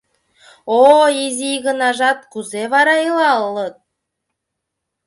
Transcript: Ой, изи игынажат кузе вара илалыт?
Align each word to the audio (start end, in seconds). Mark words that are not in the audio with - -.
Ой, 0.95 1.13
изи 1.25 1.49
игынажат 1.57 2.19
кузе 2.31 2.63
вара 2.73 2.95
илалыт? 3.07 3.75